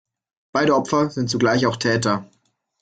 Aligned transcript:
Beide 0.51 0.75
Opfer 0.75 1.11
sind 1.11 1.29
zugleich 1.29 1.67
auch 1.67 1.75
Täter. 1.77 2.25